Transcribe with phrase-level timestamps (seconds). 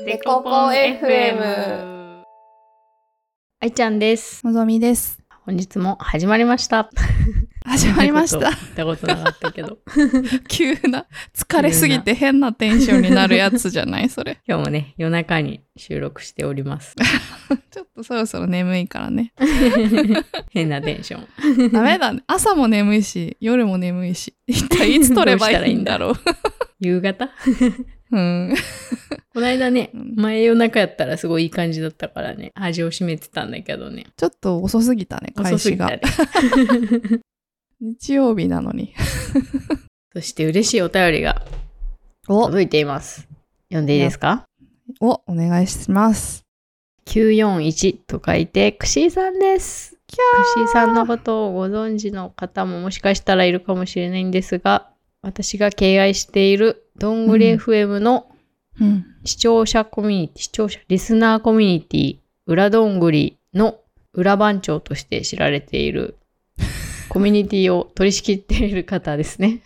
[0.00, 2.24] デコポン FM
[3.60, 4.44] 愛ちゃんです。
[4.44, 5.22] のぞみです。
[5.44, 6.90] 本日も始まりました。
[7.64, 8.50] 始まりました。
[8.74, 9.78] たことなかったけど。
[10.48, 14.40] 急な、疲れすぎて変なテンションになるやつじゃないそれ。
[14.48, 16.96] 今日もね、夜中に収録しております。
[17.70, 19.32] ちょっとそろそろ眠いからね。
[20.50, 21.70] 変なテンション。
[21.70, 22.24] ダメだね。
[22.26, 24.34] 朝も眠いし、夜も眠いし。
[24.48, 26.14] 一体いつ撮ればいいんだろう。
[26.80, 27.30] 夕方？
[28.10, 28.54] うん。
[29.32, 34.06] この間ね、うん前夜中やったらすごいいい感じだったからね、味を占めてたんだけどね。
[34.16, 35.88] ちょっと遅すぎたね、開始が。
[35.88, 36.00] ね。
[37.80, 38.94] 日曜日なのに。
[40.14, 41.44] そして嬉しいお便りが
[42.28, 43.26] お、届いています。
[43.68, 44.44] 読んでいいですか？
[45.00, 46.44] お、お願いします。
[47.06, 49.96] 941と書いて、くしーさんです。
[50.06, 54.90] くしーさんのことをご存知の方ももしかしたらいるかもしれないんですが、
[55.20, 58.26] 私が敬愛しているどんぐりうん FM の
[58.80, 59.06] うん。
[59.24, 63.78] 視聴者コミュニティ、視聴者、リスナーコミュニティ、裏どんぐりの
[64.12, 66.16] 裏番長として知られている
[67.08, 69.62] コミュニティを取り仕切っている方ですね。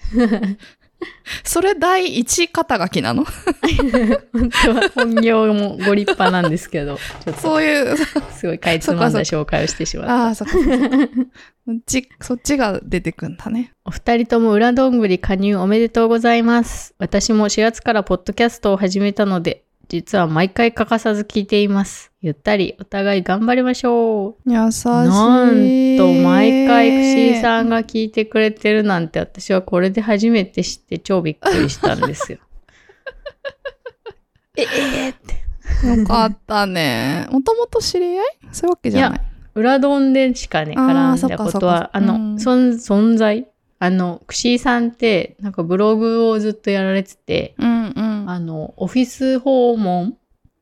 [1.45, 3.25] それ第一肩書きなの？
[3.25, 6.99] 本当は本業もご立派なんですけど、
[7.41, 7.97] そういう、
[8.33, 10.25] すごいかいつまんだ紹介をしてしまった。
[10.25, 10.77] ああ、そっかそっか。
[11.67, 13.73] そっち、そっちが出てくんだね。
[13.85, 16.95] お二人とも裏どんぐり加入おめでとうございます。
[16.99, 22.13] 私も4月からポッドキャストを始めたので、実は毎回欠かさず聞いています。
[22.21, 24.53] ゆったりお互い頑張りましょう。
[24.53, 24.89] 優しい。
[24.89, 32.39] なんと毎回くしーさんが聞いてくれてるなんて私はこれで初めて知って超びっくりしたんですよ。
[34.57, 34.63] え
[35.07, 35.99] えーって。
[36.01, 37.27] よかったね。
[37.31, 38.27] もともと知り合い？
[38.53, 39.21] そういうわけじゃない？
[39.55, 43.47] 裏どんでしかね、絡んだことは、あの、存存在
[43.81, 48.08] あの、くしーさんって、なんかブログをずっとやられてて、うんうん。
[48.31, 50.15] あの、オフィス訪問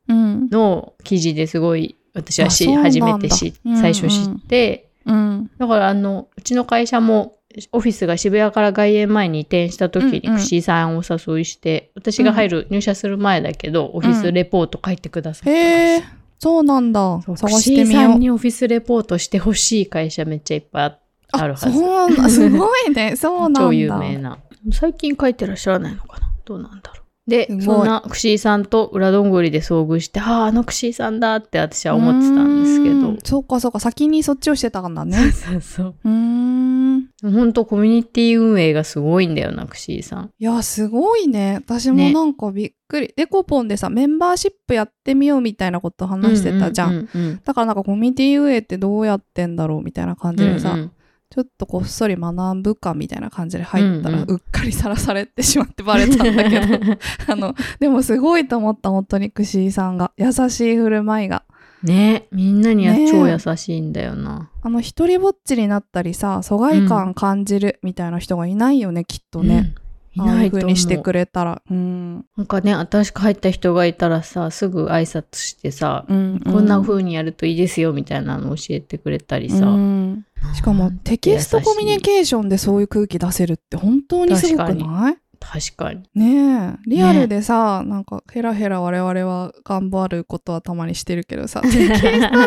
[0.09, 0.49] うん。
[0.51, 5.51] の記事ですごい、私はし初めて知最初知って、うん。
[5.59, 7.35] だからあの、うちの会社も、
[7.73, 16.05] オフィスが渋谷から外苑前に移転した時に、うんうんくしーさんをお誘いして、私が入る、入社する前だけど、オフィスレポート書いてくださったんですよへえ、
[16.39, 17.21] そうなんだ。
[17.23, 18.13] 探してみよう。
[18.13, 20.99] さんにオフィスレポートしてほしい会社めっちゃいっぱいあ
[21.33, 21.73] あるはず。
[21.73, 22.31] そう。
[22.31, 23.17] すごいね。
[23.17, 23.61] そうなんだ。
[23.67, 24.39] 超有名な。
[24.71, 26.31] 最近書いてらっしゃらないのかな？
[26.45, 27.06] どうなんだろう。
[27.27, 33.19] で、そんなくしーさんと裏どんぐりで遭遇して、ああ、あのくしーさんだって私は思ってたんですけどうん。
[33.25, 33.81] そうかそうか。
[33.81, 35.33] 先にそっちをしてたんだね。
[35.33, 35.95] そうそう。
[36.05, 37.09] うーん。
[37.23, 40.31] 本当コミュニティ運営がすごいんだよな、くしーさん。
[40.39, 41.63] いや、すごいね。
[41.67, 43.13] 私もねなんかびっくり。
[43.17, 47.09] デコポンでさ、メンバーシップやってみようみたいなこと話してたじゃん
[47.45, 50.93] だからなんかコミュニティ運営ってどうやってんだろうみたいな感じでさ、うんうん
[51.31, 56.97] ちょっとこっそり学ぶかみたいな感じで入ったら、うんうんうっかりさらされてしまってバレたんだけど、
[57.29, 60.13] あの、でもすごいと思った、本当に、くしーさんが。
[60.17, 61.45] 優しい振る舞いが。
[61.83, 64.51] ねみんなにはね超優しいんだよな。
[64.63, 69.75] あの、一人ぼっちになったりさ、疎外感感じるみたいな人がいないよね、きっとね。
[69.79, 69.86] うん。
[70.17, 71.63] いないいうにしてくれたら。
[71.71, 72.25] うん。
[72.37, 76.41] なんかね、新しく入った人がいたらさ、すぐ挨拶してさ、うん。
[76.45, 79.67] こんな風にやるといいですよみたいなの教えてくれたりさ。
[79.67, 85.17] うんしかもテキストコミュニケーションでそういう空気出せるって本当にすごく確ない？
[85.57, 86.03] 確かに。
[86.15, 86.79] ねえ。
[86.87, 92.39] リアルでさ、なんかヘラヘラ我々は頑張ることはたまにしてるけどさ テキストであれ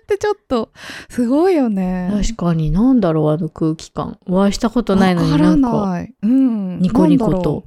[0.00, 0.70] ってちょっと
[1.08, 2.12] すごいよね。
[2.12, 4.18] 確かに、なんだろう、あの空気感。
[4.28, 7.64] お会いしたことないのにわからなんか、ない、うん、ニコニコと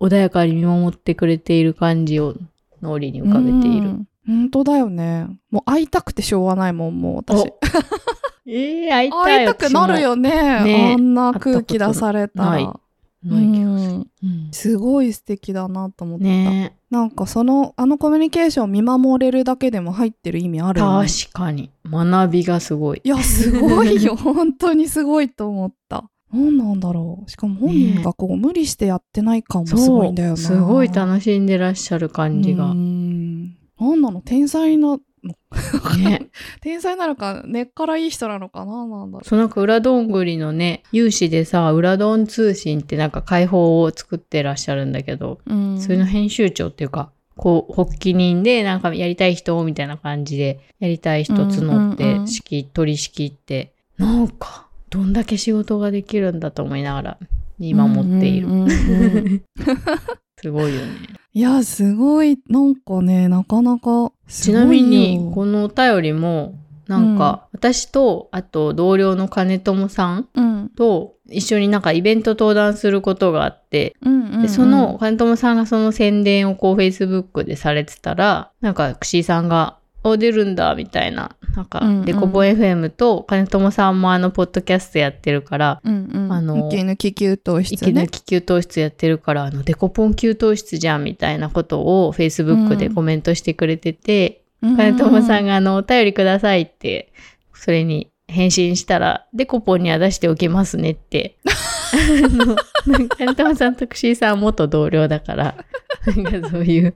[0.00, 2.34] お穏やかに見守ってくれている感じを
[2.82, 3.88] 脳裏に浮かべている。
[3.88, 4.06] うん。
[4.26, 5.28] 本当だよね。
[5.52, 7.42] もう会いたくてしょうがないもんもう私。
[7.42, 7.58] お
[8.48, 9.38] ええ会いたい。
[9.38, 10.30] 会いたくなるよね。
[10.64, 12.80] ねあんな空気出されたら
[13.26, 14.06] ない気がする。
[14.52, 16.76] すごい素敵だなと思った、ね。
[16.90, 21.08] なんかそのあのコミュニケーションを見守れるだけでも入ってる意味あるよね。
[21.08, 21.70] 確かに。
[21.84, 23.00] 学びがすごい。
[23.04, 24.14] いやすごいよ。
[24.16, 26.10] 本当にすごいと思った。
[26.32, 27.30] 何なんだろう。
[27.30, 30.36] しかも本人がこう、無理してやってない感もすごいんだよな。
[30.36, 32.70] すごい楽しんでらっしゃる感じが。
[32.70, 32.74] う。
[32.74, 33.56] ん。
[33.78, 34.20] 何なの？
[34.22, 35.34] 天才なの。
[35.98, 36.28] ね。
[36.60, 52.26] 天才なのか根っからいい人なのかななんだろそうなんか裏どんぐりのね、有志でさ、裏どん通信ってなんか解放を作ってらっしゃるんだけど、う、うん、それの編集長っていうか、こう、発起人でなんかやりたい人みたいな感じで、やりたい人募っうんうんうて、ん。
[52.26, 57.18] 式、取り仕切って、なんか、どんだけ仕事ができるんだと思いながら
[57.58, 58.46] 見守っている。
[58.48, 59.42] うんうんうんうん
[60.40, 60.92] すごいよね。
[61.32, 66.54] いやすごいなんかねなかなかすちなみに、このお便りも、
[66.88, 70.68] なんか、私と、あと同僚の金友さんうん。
[70.76, 74.42] と一緒になんかイベント登壇することがあって、うんうん、うん。
[74.42, 81.36] でその、金友さんがその宣伝をこう Facebook でされてたら、なんか、くしーさんが、お、出るんだ、みたいな。
[81.54, 86.32] なんかうんうん、デコボ FM と、金友さんもあの、ポッドキャストやってるから、うんうん。
[86.32, 88.08] あの息抜き給湯室息抜ね。
[88.08, 95.48] き給湯室やってるから、あの、デコポン給湯室じゃん、みたいなことを Facebook でコメントしてくれてて、金友さんが。
[95.48, 97.12] があの、お便りくださいって、
[97.54, 101.36] それに返信したら、デコポンには出しておきますねって。
[103.16, 105.64] 金友さんとクシーさんは元同僚だから、
[106.16, 106.94] なんかそういう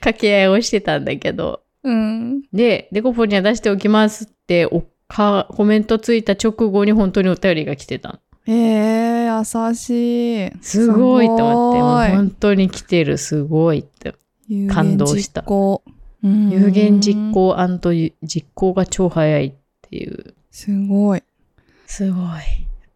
[0.00, 2.42] 掛け合いをしてたんだけど、うん。
[2.52, 8.18] で、デコポンには出しておきますっておか、コメントついた直後に本当にお便りが来てたの。
[8.48, 10.50] ええ優しい。
[10.60, 14.14] すごいと思って、本当に来てる、すごいって。
[14.68, 15.44] 感動した
[16.22, 17.32] 有言実。
[17.32, 17.54] 行
[18.22, 20.34] 実行が超早いっていう。
[20.50, 21.22] すごい。
[21.86, 22.24] すごい。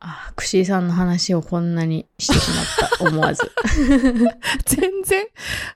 [0.00, 3.42] あ、クシーさんの話をこんなにしてしまった、思わず。
[4.66, 5.26] 全然、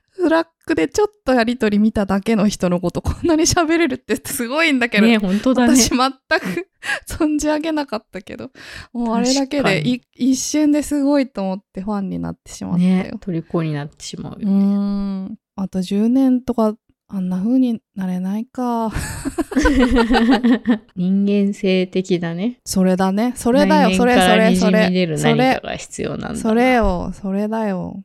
[0.09, 5.75] フラッグでちょっとやりとり見ただけの人のこと こんなに喋れるってすごいんだけど、ね、本当だね。
[5.75, 6.69] 私全く
[7.07, 8.51] 存じ上げなかったけど、
[8.93, 9.83] もうあれだけで
[10.15, 12.89] 一瞬ですごいと思ってファンになってしまったよ。
[12.89, 14.49] ね、虜になってしまううよ。
[14.49, 15.35] ーん。
[15.55, 16.75] あと10年とか
[17.07, 18.91] あんな風になれないか。
[20.95, 22.59] 人間性的だね。
[22.65, 23.33] それだね。
[23.35, 23.95] それだよ。
[23.95, 25.17] それそれそれ。
[25.17, 25.61] それ。
[25.63, 26.35] が必要なんだな。
[26.35, 27.11] それよ。
[27.13, 28.03] それだよ。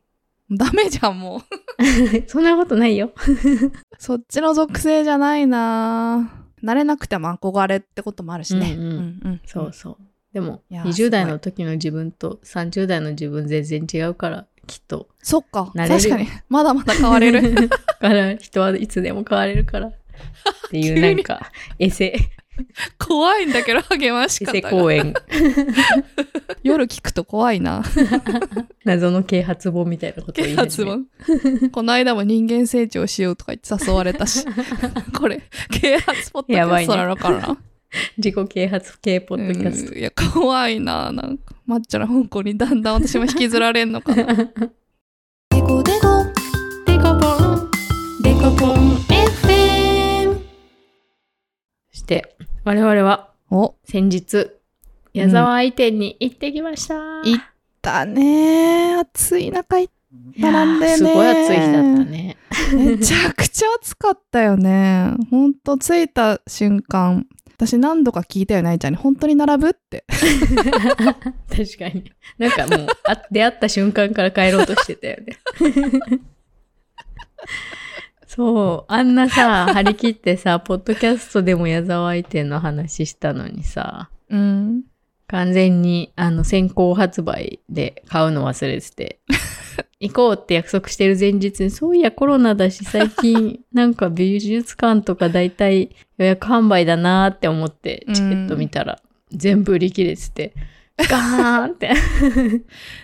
[0.50, 1.40] ダメじゃん、もう。
[2.26, 3.12] そんなことないよ。
[3.98, 8.74] そっちの属性じゃないな慣れなくても憧れってこともあるしね。
[8.76, 8.90] うんうん
[9.24, 9.96] うんそうそう。
[10.32, 15.08] でも、いや20代の時の自分と30代の自分全然違うから、きっと。
[15.22, 15.72] そっか。
[15.74, 16.28] 慣れる確かに。
[16.48, 17.54] まだまだ変われる。
[17.68, 19.88] だから、人はいつでも変われるから。
[19.88, 19.92] っ
[20.70, 22.14] ていう、なんか、エセ、
[22.98, 24.82] 怖いんだけど、励ましエセ方が。
[24.82, 25.14] 公演、
[26.62, 27.82] 夜聞くと怖いな。
[28.84, 31.08] 謎の啓発本みたいなことを言い始啓め発
[31.62, 31.70] 本。
[31.70, 34.44] この間も人間成長しようとか言って誘われたし。
[35.18, 37.58] これ、啓発ポッドキャストなのかな、
[38.18, 39.92] 自己啓発系ポッドキャスト。
[39.92, 41.10] うんいや、怖いな。
[41.12, 44.24] なんか、抹茶の香港にだんだん私も引きずられんのかな。
[44.26, 44.42] デ
[45.62, 46.24] コデコ。
[46.86, 47.70] デコポン、
[48.22, 50.34] デコポン FM。
[51.92, 54.59] そして、我々はお、先日、
[55.12, 56.94] 矢沢愛店に行ってきました。
[56.94, 57.40] 行っ
[57.82, 59.92] たね暑い中行っ
[60.36, 62.36] いやー並んでねすごい暑い日だったね。
[62.74, 65.14] めちゃくちゃ暑かったよね。
[65.30, 67.26] ほんと着いた瞬間、
[67.56, 68.96] 私何度か聞いたよね、愛ちゃんに。
[68.96, 70.04] 本当に並ぶって。
[71.48, 72.10] 確かに。
[72.38, 75.36] なんかもう、あ出会った瞬間から帰ろうとしてたよね。
[78.26, 84.82] そう、あんなさ、張り切ってさ、ポッドキャストでも矢沢愛店の話したのにさ、うん。
[85.30, 89.20] 完全にあの先行発売で買うの忘れてて、
[90.00, 99.00] 行こうって約束してる前日に、そういやコロナだし最近なんか美術館とか大体予約販売だなーって思ってチケット見たら
[99.30, 100.52] 全部売り切れてて、
[100.96, 101.92] ガーンって。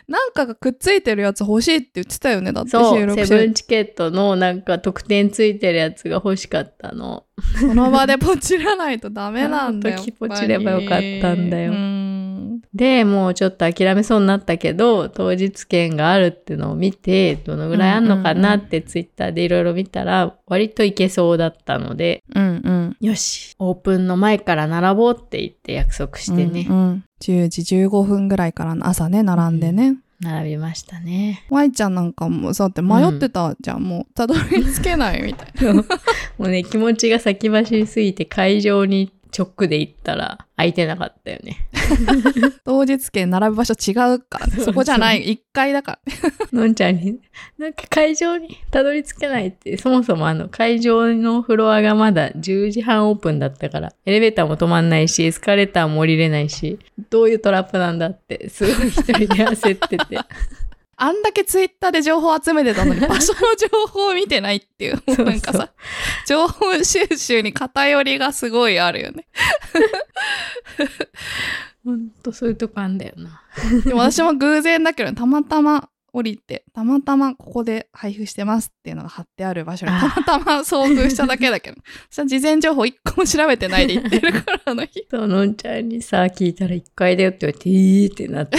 [0.08, 2.52] なんかがくっついてるやつ欲しいって言ってたよね。
[2.52, 7.24] だってそう、セブンチケットのなんか特典ついてるやつが欲しかったの。
[7.60, 9.94] その場でポチらないとダメなんだよ。
[9.96, 12.05] あの時ポチればよかったんだようん。
[12.74, 22.96] で、もうちょっと諦めそうになったけど、当日券があるってのを見て、どのぐらいあんのかなってツイッターでいろいろ見たら、割といけそうだったので、うんうん。
[23.00, 29.96] よし、オープンの前から並ぼうって言って約束してね、うんうん10時15分ぐらいからの朝ね、並んでね。
[30.20, 31.44] 並びましたね。
[31.50, 33.82] ワイちゃんなんかもさ、だって迷ってたじゃん。
[33.82, 35.74] もう、たどり着けないみたいな。
[36.38, 41.68] もうね、気持ちが先走りすぎて会場に直で行ったら空いてなかったよね。
[42.64, 44.64] 当日券並ぶ場所違うからね。
[44.64, 45.24] そこじゃない。
[45.26, 46.00] 1階だか
[46.52, 46.52] ら。
[46.52, 47.18] のんちゃんに、
[47.58, 56.78] なんか会場にたどり着けないって、そもそもあの会場のフロアがまだ10時半オープンだったから、エレベーターも止まんないし、エスカレーターも降りれないし、
[57.10, 60.18] どういうトラップなんだって、すごい一人で焦ってて。
[60.98, 65.02] あんだけツイッターで情報集めてたのに、場所の情報を見てないっていう。
[65.14, 65.70] そうなんかさ、
[66.26, 69.28] 情報収集に偏りがすごいあるよね。
[71.84, 73.42] ほんとそういうとこあんだよな。
[73.84, 81.76] でも私も偶然だけど、たまたま降りて、たまたまここで配布してますっていうのが貼ってある場所にあたまたま遭遇しただけだけど、
[82.10, 85.06] 私は事前情報一個も調べてないで行ってるから、あの日。
[85.10, 88.58] そう、のんちゃんにさ、聞いたら1階だよって言われて、えーってなって。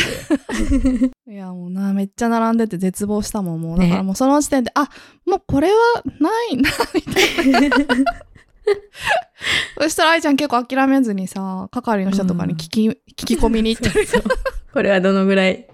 [1.31, 3.79] いや、もうな、めっちゃ並んでて絶望したもん、もう。
[3.79, 4.89] ねだからもうその時点で、あ、
[5.25, 5.75] もうこれは
[6.19, 7.85] ないな、みたいな。
[9.79, 14.05] そしたら愛ちゃん結構諦めずにさ、係の人とかに聞き、聞き込みに行ってる。
[14.05, 14.37] そうそう
[14.73, 15.67] これはどのぐらい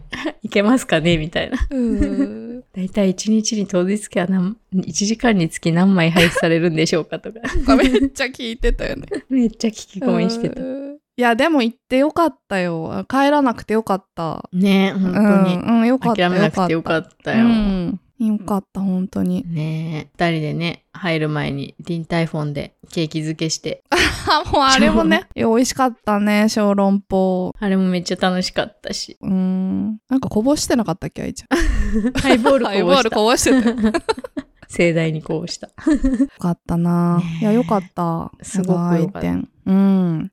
[0.44, 1.58] いけますかねみたいな。
[1.70, 2.62] うん。
[2.74, 7.40] だいたい1日に当日券は何1時間につき何枚配布されるんでしょうかとか。
[7.76, 9.08] めっちゃ聞いてたよね。
[9.30, 10.62] めっちゃ聞き込みしてた。
[10.62, 10.84] うん
[11.16, 13.06] いや、でも行ってよかったよ。
[13.08, 14.50] 帰らなくてよかった。
[14.52, 15.56] ね本当に。
[15.58, 16.22] うん、うん、よかった。
[16.24, 17.46] 諦めなくてよかったよ。
[17.46, 18.00] うん。
[18.28, 19.44] よかった、本当に。
[19.48, 27.54] ねえ、二人でね、入る前にディンタイフォンでケーキ漬けして、あ、 もうあれもね、 いや美味しかったね、小籠包。
[27.60, 29.18] あれもめっちゃ楽しかったし。
[29.22, 29.98] うん。
[30.10, 32.12] なんかこぼしてなかったっけ、愛ちゃん？
[32.22, 33.16] ハイボールこハイボールぼした。
[33.16, 33.92] こぼしてたよ。
[33.92, 33.92] よ
[34.70, 35.70] 盛大にこぼした。
[36.40, 38.32] かったな、ねえいや、よかった。
[38.42, 40.32] すごくい店うん。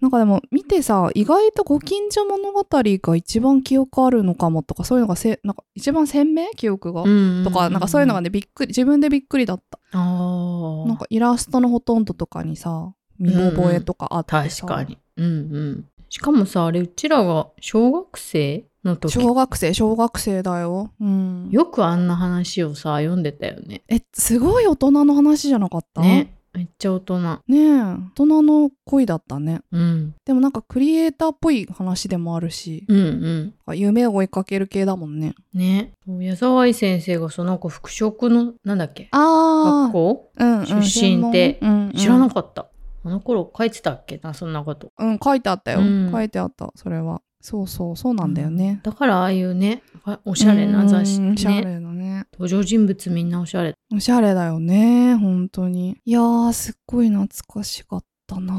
[0.00, 7.02] なんかでも見てさ、意外とご近所物語が一番記憶あるのかもとか、そういうのがせ、なんか一番鮮明記憶が？
[7.02, 9.78] んとか、なんかそういうのがね、びっくり、自分でびっくりだった。
[9.92, 10.88] ああ。
[10.88, 14.98] なんかイラストのほとんどとかにさ、見覚えとかあってさ、確かに。
[15.18, 15.84] うんうん。
[16.08, 20.90] しかもさ、あれ、うちらが小学生の時、小学生、小学生だよ。
[20.98, 21.50] うん。
[21.50, 23.82] よくあんな話をさ、読んでたよね。
[23.88, 26.00] え、すごい大人の話じゃなかった？
[26.00, 26.34] ね。
[26.52, 27.20] めっちゃ大人。
[27.20, 29.60] ねえ、大人の恋だったね。
[29.70, 30.14] うん。
[30.24, 33.76] でもなんかクリエイターっぽい話でもあるし、うんうん。
[33.78, 35.34] 夢を追いかける系だもんね。
[35.54, 35.92] ね。
[36.06, 39.08] 矢沢愛先生がその子服飾の、なんだっけ？
[39.12, 40.32] あ学校？
[40.38, 41.60] あ、うん、うん、出身って
[41.96, 42.66] 知らなかった。
[43.04, 44.18] あの頃書いてたっけ？
[44.22, 44.88] な、そんなこと。
[44.96, 45.04] た。
[45.04, 45.80] うん、書いてあったよ。
[45.80, 47.22] うん書いてあった、それは。
[47.40, 48.80] そうそう、そうなんだよね。
[48.82, 49.82] だからああいうね、
[50.24, 51.62] おしゃれな雑誌うんおしゃね。
[51.62, 52.26] れだね。
[52.32, 53.74] 登場人物みんなおしゃれ。
[53.94, 55.98] おしゃれだよね、本当に。
[56.04, 58.54] いやー、すっごい懐かしかったな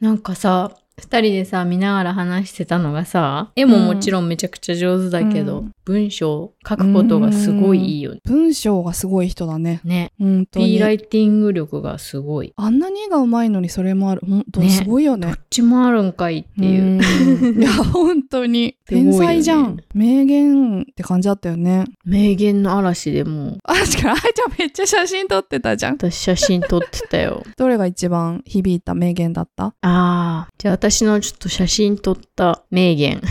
[0.00, 8.20] ーなんかさ、二人でさ、見ながら話してたのがさ、絵ももちろんめちゃくちゃ上手だけど、うん文章書くことがすごいいいよね。
[8.24, 9.80] 文章がすごい人だね。
[9.82, 10.12] ね。
[10.20, 10.78] 本当 P に。
[10.78, 12.52] ライティング力がすごい。
[12.54, 14.22] あんなに絵がうまいのにそれもある。
[14.24, 15.36] ほんと、ねすごいよねどっ。
[15.50, 16.82] ちもあるんかいっていう。
[16.82, 18.76] うん いや、本当に。
[18.86, 19.78] 天才じゃん。
[19.92, 21.86] 名言って感じだったよね。
[22.04, 25.94] 名言の嵐でもう、あ、確かに、あいちゃんめっちゃ写真撮ってたじゃん。
[25.94, 27.42] 私写真撮ってたよ。
[27.58, 29.66] どれが一番響いた名言だった？
[29.66, 33.20] ああ、じゃあ私のちょっと写真撮った名言。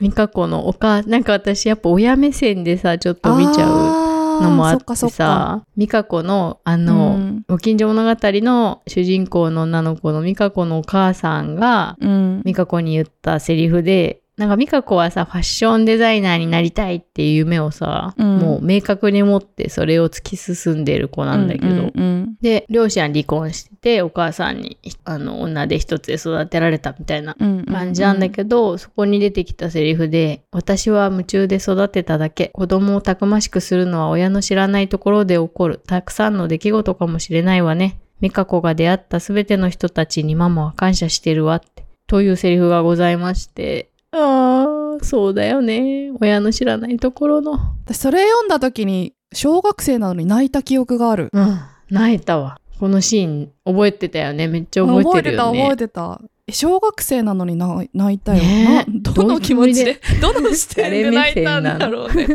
[0.00, 12.42] 美香子のお母、なんか私やっぱ親目線でさ、ちょっと見ちゃううのもあってさ、美香子のあの、うんご近所物語の主人公の女の子の美香子のお母さんが、うん。
[12.44, 18.38] 美香子に言ったセリフで、なんか美香子はさ、ファッションデザイナーになりたいっていう夢をさ、うん。
[18.38, 37.98] もう明確に持ってそれを突き進んでる子なんだけど、うんうんで、両親は離婚してて、お母さんに、あの、女で一つで育てられたみたいなうんうん感じなんだけど、そこに出てきたセリフで、私は夢中で育てただけ、子供をたくましくするのは親の知らないところで起こる、たくさんの出来事かもしれないわね。
[38.20, 46.12] 美香子が出会ったすべての人たちにママは感謝してるわって、というセリフがございまして、ああ、そうだよね。
[46.20, 47.52] 親の知らないところの。
[47.84, 51.30] 私それ読んだ時に小学生なのに泣いた記憶がある。
[51.32, 51.58] うん、
[51.90, 52.58] 泣いたわ。
[52.80, 54.46] このシーン覚えてたよね。
[54.46, 55.58] めっちゃ覚えてるよね。
[55.58, 56.38] 覚えてた覚えてた。
[56.46, 58.42] え小学生なのに泣泣いたよ。
[58.42, 62.26] ねどの気持ちで、どの視点で泣いたんだろうね。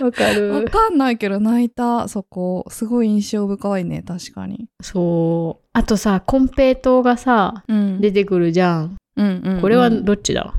[0.00, 0.68] わかわる。
[0.68, 2.66] かんないけど泣いた、そこ。
[2.68, 4.66] すごい印象深いね、確かに。
[4.82, 5.64] そう。
[5.72, 8.96] あとさ、コンペイトーがさ、うん出てくるじゃん。
[9.16, 10.54] うんうんうんこれはどっちだ？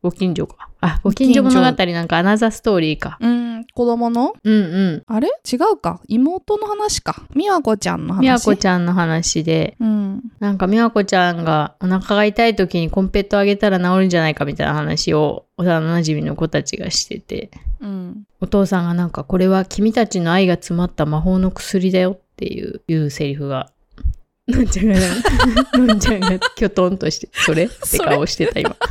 [0.00, 0.68] ご近所か。
[0.80, 3.18] あ、ご近所物語なんかアナザーストーリーか。
[3.20, 4.32] うん、子供の？
[4.44, 5.02] うんうん。
[5.06, 5.28] あれ？
[5.28, 6.00] 違うか。
[6.06, 7.26] 妹の話か。
[7.34, 8.20] 美和子ちゃんの話？
[8.20, 10.22] みやこちゃんの話で、うん。
[10.38, 17.50] なんかみやこちゃんがお腹が痛い時にコンペイトーあげたら治るんじゃないかみたいな話を幼馴染の子たちがしてて、
[17.80, 18.22] うん。
[18.40, 23.72] お父さんがなんかこれは君たちの愛が詰まった魔法の薬だよっていういうセリフが。
[24.48, 27.64] のんちゃんがな、のんちゃんがきょとんとして、それ？
[27.66, 28.76] って顔してた今。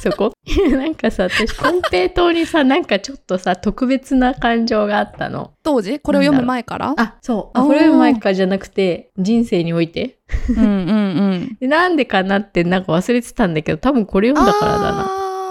[0.00, 0.32] そこ？
[0.72, 5.52] なんかさ、私、コンペイトーにさ、なんかちょっとさ、特別な感情があったの。
[5.62, 6.00] 当時？
[6.00, 6.94] これを読む前から？
[6.96, 7.58] あ、そう。
[7.58, 10.18] あ、これ読む前からじゃなくて、人生において？
[10.50, 10.72] うんうんう
[11.36, 11.56] ん。
[11.60, 15.00] でなんでかなってなんか忘れてたんだけど、多分これ読んだからだな。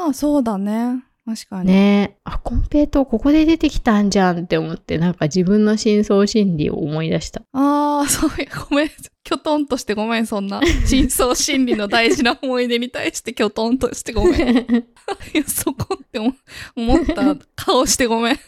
[0.06, 1.04] ああ、そうだね。
[1.28, 1.68] 確かに。
[1.68, 2.18] ねえ。
[2.24, 7.42] あ、コンペイトーここで出てきたんじゃんって思って、なんか自分の深層心理を思い出した。
[7.52, 8.90] ああ、そういう、ごめん。
[9.26, 10.62] きょとんとしてごめん、そんな。
[10.88, 14.58] 深層心理の大事な思い出に対してきょとんとしてごめん。
[14.58, 14.86] い
[15.34, 16.34] やそこって思
[16.78, 18.36] 思った顔してごめん。
[18.38, 18.42] ひ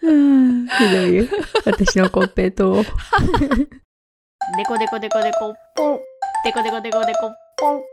[0.00, 1.24] どいよ。
[1.64, 2.84] 私のコンペイトーを。
[4.56, 5.98] デコデコデコデコ、ポン。
[6.44, 7.91] デコデコデコデコ、ポン。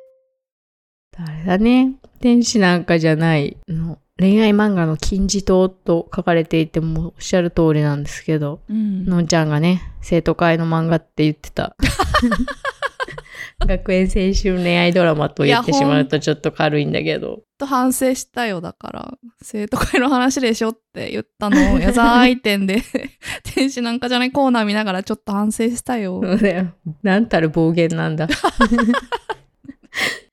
[1.21, 1.95] あれだね。
[2.21, 3.99] 天使なんかじゃないの。
[4.17, 11.75] 恋愛漫画の金字塔と書かれていてもおっしゃる通りなんですけど、うんのんちゃんがね、生徒会の漫画って言ってた。
[13.65, 17.41] 学園青春恋愛ドラマと言ってしまうとちょっと軽いんだけど。
[17.57, 22.81] と反省したよだから生徒会の話でしょって言ったのを 矢沢愛店で
[23.43, 26.73] 天使なんかじゃないコーナー見ながらちょっと反省したよそうだよ。
[27.03, 28.29] なんたる暴言なんだ。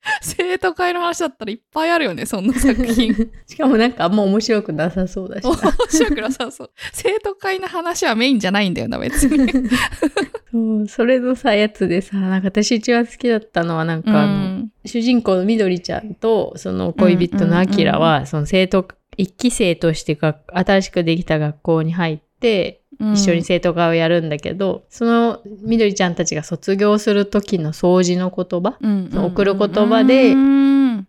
[0.23, 3.15] 生徒会の話だったらいっぱいあるよねそんな作品。
[3.47, 5.73] しかもなんかあんま面白くなさそうだし面な。
[5.89, 6.71] 白くなさそう。
[6.93, 9.53] 生徒会の話はメインじゃないんだよな別に。
[10.53, 14.73] そう、それのさ、やつでさ、なんか私一番好きだったのはなんかあの、うん。
[14.85, 18.87] 主人公のみどりちゃんとその恋人のあきらは、その生徒、
[19.17, 30.57] 一期生としてが新しくできた学校に入って、一緒に生徒会をやるんだけど、そのみどりちゃんたちが卒業する時の掃除の言葉、うん送る言葉でうん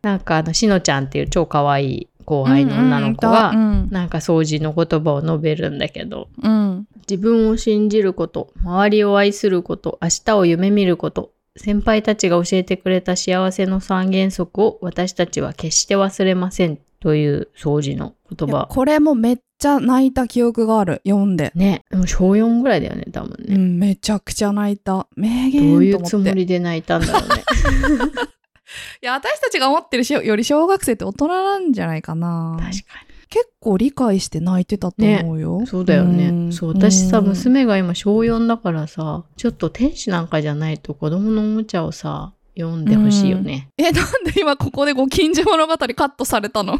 [0.02, 3.88] なんかあの、しのちゃんっていう超可愛い後輩の女の子が、うん。
[3.90, 6.88] なんか掃除の言葉を述べるんだけど、うん。
[7.10, 18.68] 自分を信じること、周りを愛すること、明日を夢見ること、先輩たちが教えてくれた幸せの三原則を私たちは決して忘れませんという掃除の言葉。
[18.70, 23.56] これもめっちゃ泣いた記憶がある読んでね、でも小4ぐらいだよね、多分ね。
[23.56, 25.08] うん、めちゃくちゃ泣いた。
[25.16, 26.02] 名言どういう。
[26.04, 27.44] つもりで泣いたんだろうね。
[29.02, 32.58] いや、私たちが思ってるしより小学生って大人なんじゃないかな。
[32.60, 35.60] 確か結構理解して泣いてたと思うよ。
[35.62, 35.68] に。
[35.68, 36.30] そうだよね。
[36.32, 43.70] んそう、私さ、うん娘が今小4だからさ、ちょっと天使なんかじゃないと子供のおもちゃをさ、読んでほしいよね。
[43.78, 46.80] え、なんで今ここでご近所物語カットされたの？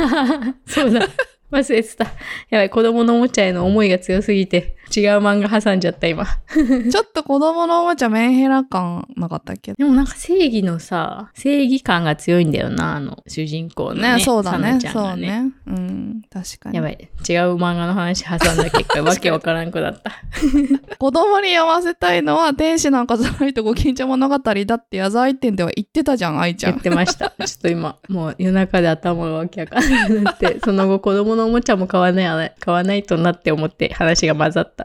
[0.66, 1.08] そうだ。
[1.50, 2.04] 忘れてた。
[2.48, 6.24] やばい、子供のおもちゃへの思いが強すぎて、違う漫画挟んじゃった、今。
[6.90, 9.72] ちょっと子供のおもちゃメンヘラ感なかったっけ？
[9.74, 14.14] でもなんか正義のさ、正義感が強いんだよな、あの、主人公のね。
[14.16, 14.72] ね、そうだサね。
[14.72, 15.44] ナちゃんがそうね。
[15.66, 16.76] うん、確かに。
[16.76, 17.08] やばい、違う
[17.56, 20.12] 漫画の話挟んだ結果、 わけわからんくなった。
[20.98, 26.82] 子供に読ませたいのは天使なんかじゃないとご近所物語だって矢沢一店では言ってたじゃん、愛ちゃん言っ。
[26.82, 27.30] てました。
[27.30, 34.81] ちょっと今、もう夜中で頭がわけわかんなくなって、その後子供のおもちゃも買わない、買わないとなって思って話が混ざった。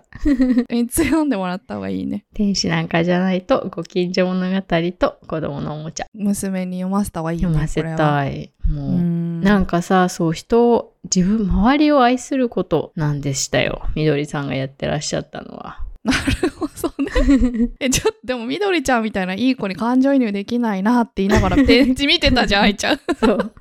[0.70, 2.26] いつ 読んでもらった方がいいね。
[2.34, 4.62] 天使なんかじゃないと、ご近所物語
[4.98, 6.06] と子供のおもちゃ。
[6.14, 7.44] 娘に読ませた方がいいね。
[7.44, 8.52] 読ませたい。
[8.70, 13.84] もう、うんなんかさ、そう、人を、自分、周りを愛することなんでしたよ。
[13.96, 15.80] みどりさんがやってらっしゃったのは。
[16.04, 17.70] なるほどね。
[17.80, 23.00] え、ちょっと、でも、みどりちゃんみたいないい子に感情移入できないなって言いながら、ペンチ見てたじゃん、愛ちゃん。
[23.20, 23.54] そう。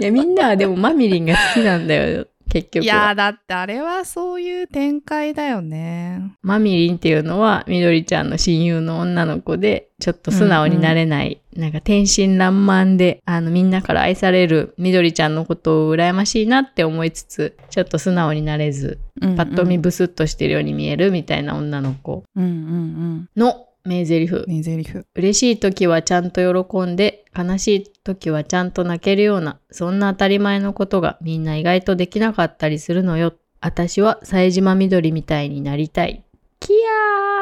[0.00, 2.84] いや、みんなはでもマミリンが好きなんだよ、結局は。
[2.84, 6.32] いやー、だってあれはそういう展開だよね。
[6.42, 24.34] マミリンっていうのは、みどりちゃんの親友の女の子で、ちょっと素直になれない、なんか天真爛漫で、あの、みんなから愛されるみどりちゃんのことを羨ましいなって思いつつ、ちょっと素直になれず、パパッと見ブスッとしてるように見えるみたいな女の子うんうんの名台詞。
[24.34, 24.50] うん。
[24.50, 25.06] ねゼリフ。
[25.14, 33.34] 嬉しい時はちゃんと喜んで、悲しい時はちゃんと泣けるような、そんな当たり前のことがみんな意外とできなかったりするのよ。
[33.60, 36.24] 私は冴島みどりみたいになりたい。
[36.60, 36.78] キヤ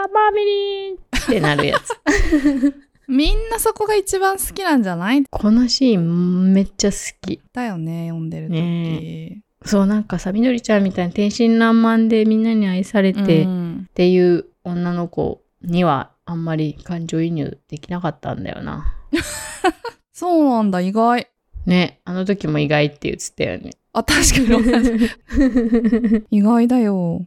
[0.06, 1.92] ーマミリンってなるやつ。
[3.08, 5.22] みんなそこが一番好きなんじゃない？
[5.30, 7.40] このシーンめっちゃ好き。
[7.52, 8.52] だよね、読んでる時。
[8.54, 18.92] ねそうなんかさ、みどりちゃんみたいに天真爛漫でみんなに愛されてっうんていう女の子にはあんまり感情移入できなかったんだよな。
[20.12, 21.28] そうなんだ、意外。
[21.66, 23.72] ね、あの時も意外って言ってたよね。
[23.92, 26.26] あ、確かに。
[26.38, 27.26] 意外だよ。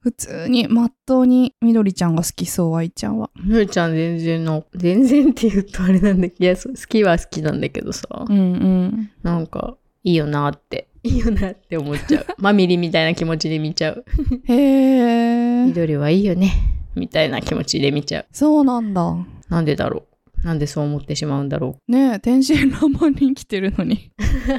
[0.00, 3.30] 普通に、まっとうに、みどりちゃんが好きそう、愛ちゃんは。
[3.42, 9.10] みどりちゃん全然の、全然って言うとあれなんだけど、いや、好きは好きなんだけどさ、うんうん。
[9.22, 12.26] なんか、いいよなって、いいよなって思っちゃう。
[12.38, 14.04] マミリみたいな気持ちで見ちゃう。
[14.44, 15.66] へえ。
[15.66, 16.52] 緑はいいよね、
[16.94, 18.26] みたいな気持ちで見ちゃう。
[18.32, 19.16] そうなんだ。
[19.48, 20.07] なんでだろう
[20.44, 24.12] なんでそう思ってしまうんだろねえ、天真爛漫に生きてるのに。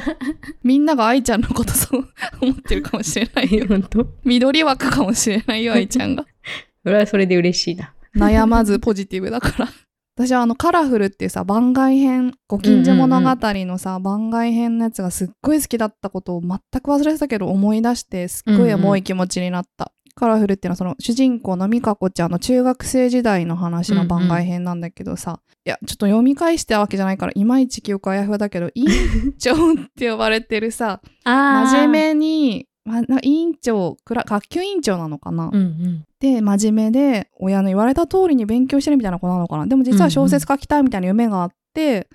[0.63, 2.08] みんなが愛ちゃんのことそう
[2.42, 3.46] 思ってるかもしれなう。
[3.46, 3.65] いよ。
[3.68, 4.08] 本当？
[4.24, 6.26] 緑枠かもしれないよ、愛ちゃんが。
[6.84, 7.94] それはそれで嬉しいな。
[8.15, 9.70] 悩まずポジティブだから。
[10.15, 16.50] 私はあのカラフルっていうさ番外編ご近所物語のさ、番外編のやつがすっごい好きだったことを全
[16.82, 29.58] く忘れてたけど思い出してすっごい重い気持ちになった、カラフルっていうのはその主人公の美香子ちゃんの中学生時代の話の番外編なんだけどさ、いやちょっと読み返したわけじゃないからいまいち記憶あやふやだけど委員長っ
[29.97, 36.05] て呼ばれてるさあ真面目に、ま、な委員長クラ学級委員長なのかな、うんうん。
[36.19, 39.67] で真面目で親の言われた通りに勉強してるみたいな子なのかな？
[39.67, 42.08] でも実は小説書きたいみたいな夢があって、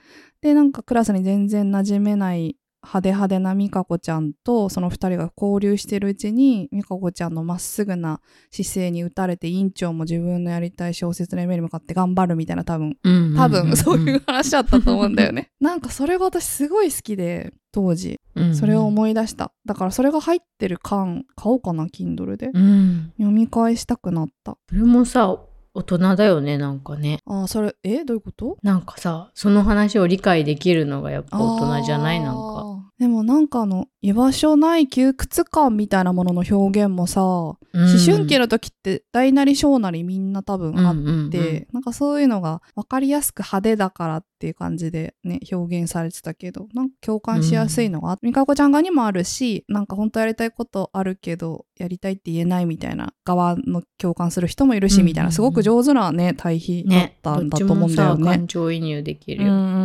[0.43, 8.21] でなんかクラスに全然馴染めない派手派手な美香子ちゃんとその二人が交流してるうちに美香子ちゃんのまっすぐな
[8.51, 12.97] 姿勢に打たれて院長も自分のやりたい小説の夢に向かって頑張るみたいな多分
[13.37, 15.51] 多分そういう話だったと思うんだよね。
[15.61, 18.21] なんかそれが私すごい好きで当時
[18.53, 19.53] それを思い出した。
[19.65, 23.13] だからそれが入ってる缶買おうかな Kindle でうん。
[23.17, 24.57] 読み返したくなった。
[24.69, 25.39] それもさ、
[25.77, 27.19] 大人だよね、なんかね。
[27.27, 28.59] ああそれえどういうこと？
[28.63, 32.21] なんかさ、その話を理解できるのがやっぱ大人じゃない？
[32.21, 32.93] なんか。
[32.99, 58.25] でもなんかあの居場所ない窮屈感みたいなものの表現もさ、思春期の時って大なり小なりみんな多分あって、うんうんなんかそういうのが分かりやすく派手だからっていう感じでね表現されてたけどなんか共感しやすいのが、みかこちゃん側にもあるしなんか本当やりたいことあるけどやりたいって言えないみたいな側の共感する人もいるし、うんうんうんみたいなすごく上手なね対比だっね、たんだと思うんだよさ、ね。
[58.25, 59.53] 感情移入できるよ。
[59.53, 59.81] うんうんうんう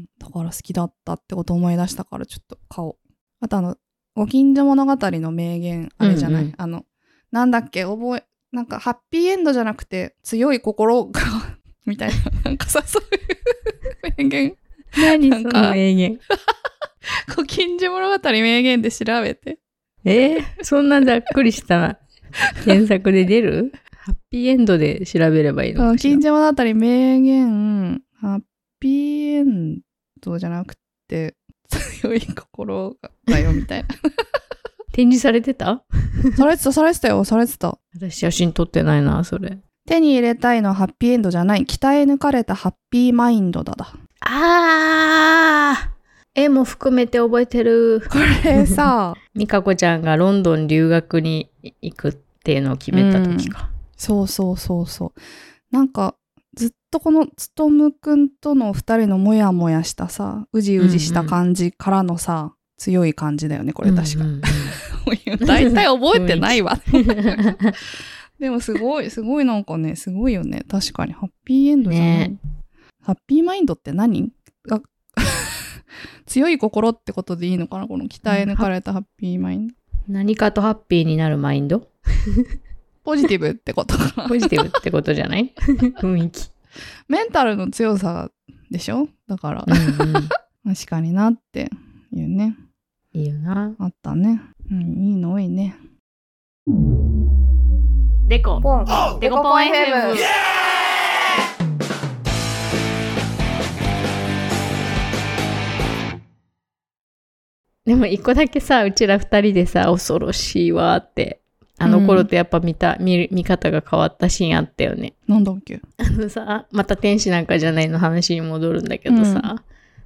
[0.00, 0.04] ん。
[0.18, 2.96] だから好きだったってこと思い出したからちょっと買おう。
[3.40, 3.76] あとあの、
[4.14, 6.84] ご近所物語の名言あれじゃない、うんうんあの、
[7.32, 11.20] なんだっけ、覚え、なんかハッピーエンドじゃなくて強い心が、
[11.84, 14.56] みたいな、なんかさ、そういう名言。
[14.96, 16.20] 何なんか名言？
[17.36, 19.58] ご近所物語名言で調べて。
[20.04, 20.38] え？
[20.38, 21.98] ーそんなざっくりした
[22.64, 23.72] 検索で出る？
[23.98, 28.42] ハッピーエンドで調べればいいのごか近所物語名言、ハッ
[28.78, 29.80] ピーエン
[30.20, 30.76] ドじゃなく
[31.08, 31.34] て
[31.78, 33.88] 強い心がだよ、みたいな。
[34.92, 35.82] 展示されてた？
[36.36, 37.78] されてた、されてたよ、されてた。
[37.94, 39.58] 私写真撮ってないな、それ。
[39.86, 41.64] 手に入れたいのはハッピーエンドじゃない。
[41.64, 43.92] 鍛え抜かれたハッピーマインドだだ。
[44.20, 45.94] あー
[46.36, 48.02] 絵も含めて覚えてる。
[48.10, 51.50] これさ、美香子ちゃんがロンドン留学に
[51.82, 53.70] 行くっていうのを決めた時か。
[53.96, 55.20] そうそうそうそう。
[55.70, 56.16] なんか、
[56.54, 64.24] ずっとこのつとむくんとの二人のモヤモヤしたさ、うじうじした感じからのさ、強い感じだよね、これ確か。
[64.24, 64.42] うんうん
[65.46, 66.80] 大体覚えてないわ。
[66.92, 67.04] う ん
[68.40, 70.62] でもすごい、すごいなんかね、すごいよね。
[70.68, 71.12] 確かに。
[71.12, 72.18] ハッピーエンドじゃない。
[72.30, 72.36] ね
[73.02, 74.32] ハッピーマインドって何？
[74.66, 74.80] が
[76.26, 77.86] 強い心ってことでいいのかな？
[77.86, 79.74] この鍛え抜かれたハッピーマインド。
[80.08, 81.86] 何かとハッピーになるマインド？
[83.04, 85.52] ポジティブってことかなポジティブってことじゃない？
[86.00, 86.50] 雰囲気。
[87.08, 88.30] メンタルの強さ
[88.70, 89.08] でしょ？
[89.28, 90.28] だから、うんうん
[90.66, 91.68] 確かになって
[92.10, 92.56] いうね。
[93.12, 93.74] いいよな。
[93.78, 94.40] あったね。
[94.70, 95.76] うん、いいの多いね。
[98.28, 98.58] デコ。
[98.62, 98.86] ポン。
[99.20, 100.16] デコポン FM。
[107.84, 111.42] でも一個だけさ、うちら二人でさ、恐ろしいわーって。
[111.76, 115.14] あの頃とやっぱ見た、見る見方が変わったシーンあったよね。
[115.26, 115.80] なんだっけ？
[115.98, 119.62] あのさ、また天使なんかじゃないの話に戻るんだけどさ、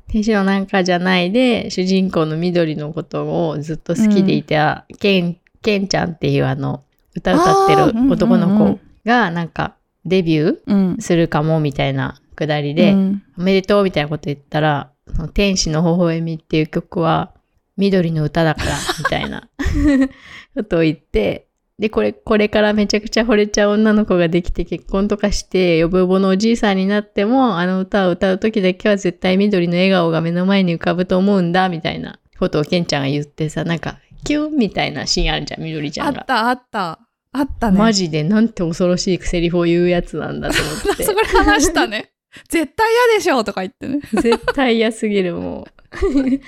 [0.08, 6.82] 天使のなんかじゃないで、主人公の緑のことをずっと好きでいた、ケン、ケンちゃんっていうあの、
[7.14, 9.74] 歌歌ってる男の子がなんか
[10.06, 10.94] デビュうん。
[10.94, 11.00] ー。
[11.02, 13.22] するかもみたいなくだりで、うん。
[13.38, 17.34] おめでとうみたいなこと言ったら、その天使の微笑みっていう曲は
[17.76, 19.48] 緑の歌だから、みたいな
[20.54, 21.47] ことを言って、
[21.78, 36.20] で、これ、これからめちゃくちゃ惚れちゃう女の子ができて結婚とかして、ヨボヨボのおじいさんになっても、あの歌を歌う時だけは絶対緑の笑顔が目の前に浮かぶと思うんだ、みたいなことをケンちゃんが言ってさ、なんか、キュンみたいなシーンあるじゃん、緑ちゃんが。
[36.20, 36.98] あった、あった。
[37.32, 37.78] あったね。
[37.78, 41.12] マジでなんて恐ろしいセリフを言うやつなんだと思ってそ。
[41.14, 42.10] こで話したね。
[42.48, 44.00] 絶対嫌でしょとか言ってね。
[44.20, 45.66] 絶対嫌すぎるもう。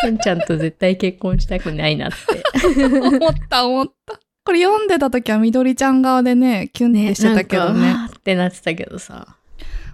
[0.00, 2.84] ケンちゃんと絶対結婚したくないなって。
[2.84, 4.20] 思った、思った。
[4.44, 7.80] これ読んでた時は緑ちゃん側でね、キュンってしてたけどね。
[7.80, 9.36] なんってなってたけどさ。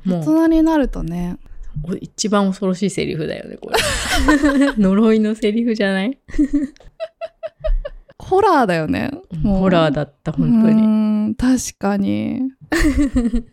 [0.04, 1.36] も大う人になるとね、
[1.84, 3.76] お一番恐ろしいセリフだよね、これ。
[4.76, 6.18] 呪いのセリフじゃない？
[8.18, 9.10] ホラーだよね。
[9.42, 11.34] もうホラーだった、本当うに。
[11.36, 12.50] 確かに。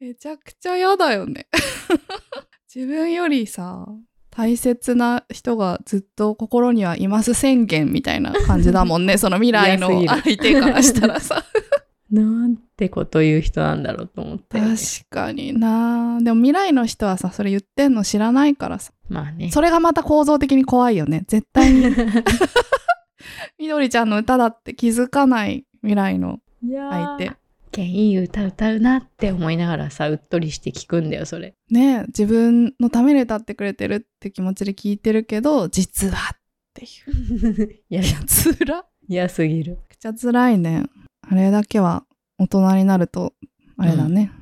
[0.00, 1.46] めちゃくちゃ嫌だよね。
[2.72, 3.86] 自分よりさ、
[4.38, 9.18] 大切な人がずっと心にはいます宣言みたいな感じだもんね。
[9.18, 11.44] その未来の相手からしたらさ。
[12.08, 14.76] なんてこと言う人なんだろうと思って、確
[15.10, 18.92] かになでも未来の人はさ、それ言ってんの知らないからさ。
[19.08, 19.50] まあね。
[19.50, 21.24] それがまた構造的に怖いよね。
[21.26, 21.86] 絶対に。
[23.58, 27.32] みどりちゃんの歌だって気づかない未来の相手。
[27.78, 31.54] ケンいい歌歌うなって思いながらさ、うっとりして聞くんだよ、それ。
[31.70, 36.38] ねえ自分のために歌ってくれてるって気持ちで聞いてるけど、実はっ
[36.74, 36.88] てい
[37.62, 37.72] う。
[37.88, 38.84] いやい、や、つら。
[39.06, 39.78] 嫌すぎる。
[39.90, 40.86] めちゃくちゃ辛いね。
[41.22, 42.04] あれだけは
[42.38, 43.34] 大人になると、
[43.76, 44.32] あれだね。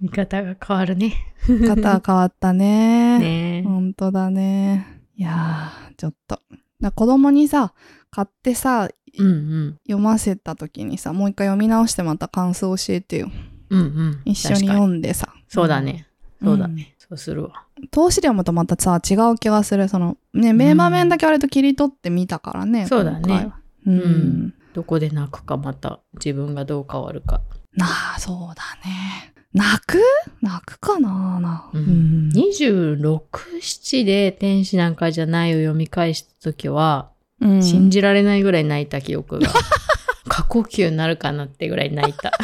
[0.00, 1.12] 見方が変わるね。
[1.46, 3.18] 方が変わったね。
[3.20, 3.62] ねえ。
[3.64, 5.02] 本当だね。
[5.14, 6.40] いやー、ちょっと。
[6.80, 7.74] だ子供にさ、
[8.16, 9.78] 買ってさ、うんうん。
[9.86, 13.30] 読ませた時にさ、もう一回読み直してまた感想教えてよ。
[13.68, 14.22] うんうん。
[14.24, 15.34] 一緒に読んでさ。
[15.48, 16.06] そうだね。
[16.40, 16.94] うんそうだね。
[16.98, 17.66] そうするわ。
[17.90, 19.88] 投資で読むとまたさ、違う気がする。
[19.88, 22.86] その、ね、名場面だけ割と切り取ってみたからね。
[22.86, 23.52] そうだね。
[23.86, 23.98] うん。
[23.98, 27.42] うんどこで泣くかまた自分がどう変わるか。
[27.74, 29.34] なあ、そうだね。
[29.54, 29.98] 泣く？
[30.42, 31.70] 泣くかなな。
[31.72, 33.20] うん26、
[33.60, 37.62] 7で天使なんかじゃないを読み返した時は、うん。
[37.62, 39.48] 信じられないぐらい泣いた記憶が。
[40.28, 42.32] 過呼吸になるかなってぐらい泣いた。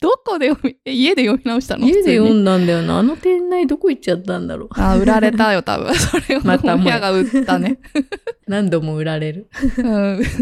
[0.00, 1.86] どこで読み、え家で読み直したの？
[1.86, 2.98] 家で読んんだんだよな。
[2.98, 4.68] あの店内どこ行っちゃったんだろう。
[4.72, 5.94] あ、売られたよ、多分。
[5.94, 7.78] それをまたもや親が売ったね。
[8.46, 9.50] 何度も売られる。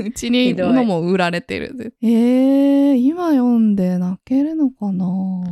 [0.05, 1.95] うちにのも売られてる。
[2.03, 5.05] えー、今読んで泣けるのかな？
[5.05, 5.49] ちょっ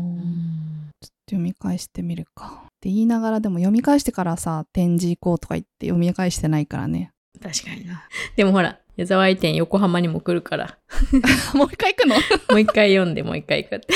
[1.00, 2.64] と読み返してみるか。
[2.84, 7.12] って言いながらでも読み返してからさ、展示行こうとか言って読み返してないからね。
[7.42, 8.06] 確かにな。
[8.36, 10.76] でもほら、矢沢愛店横浜にも来るから、
[11.54, 12.16] もう一回行くの？
[12.52, 13.86] もう一回読んでもう一回行くって。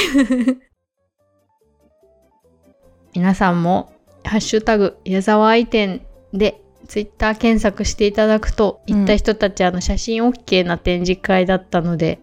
[3.14, 3.92] 皆さんも、
[4.24, 6.00] ハッシュタグ、矢沢愛店
[6.32, 12.20] で、ツイッター検索していただくと、うん行った人たち、あの、写真 OK な展示会だったので、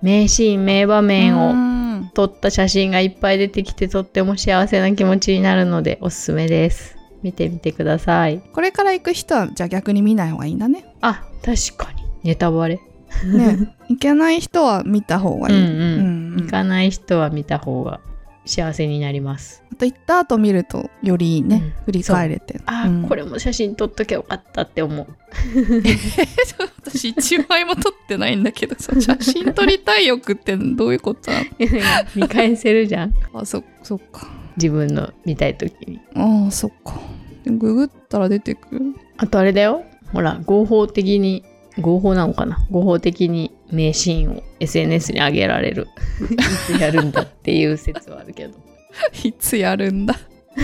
[0.00, 1.85] 名シーン、名場面をうん
[2.16, 6.96] 撮った写真がいっぱい出てきて、とっても幸せな気持ちになるので、おすすめです。
[7.22, 8.40] 見てみてください。
[8.54, 10.86] これから行く人は、じゃあ逆に見ない方がいいんだね。
[11.02, 12.02] あ、確かに。
[12.24, 12.80] ネタバレ。
[13.26, 13.76] ね。
[13.90, 15.56] 行けない人は見た方がいい。
[15.56, 18.00] うんうんうん行かない人は見た方が
[18.46, 19.62] 幸せになります。
[19.76, 22.60] あと行った後見ると、よりね、うん振り返れて。
[22.64, 25.06] あ、うんこれも写真撮っときゃよかったって思う。
[26.82, 31.42] 私一枚も撮ってないんだけどさ写真撮りたい欲ってどういうことな
[32.14, 33.10] 見返せるじゃん。
[33.34, 36.00] のあそそっか自分の見たい時に。
[36.14, 36.98] ああそっか
[37.44, 39.82] でググったら出てくるあとあれだよ。
[40.12, 41.44] ほら、合法的に、
[41.80, 42.58] 合法なのかな？
[42.70, 45.88] 合法的に名シーンを SNS に上げられる。
[46.32, 46.36] い
[46.76, 48.54] つやるんだっていう説はあるけど。
[49.24, 50.14] いつやるんだ？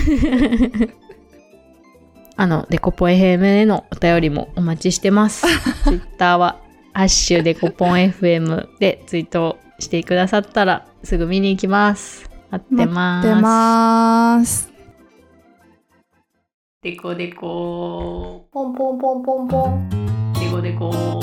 [2.37, 5.47] あの、デコポン FM へのお便りもお待ちしてます。
[5.85, 6.59] Twitter は、
[6.95, 12.29] ハッシュデコポン FM でツイートしてくださったらすぐ見に行きます。
[12.51, 13.29] 待ってます。
[13.29, 14.73] 出ます
[16.83, 19.89] デコデコポンポンポンポンポン。
[20.35, 21.21] デコデコ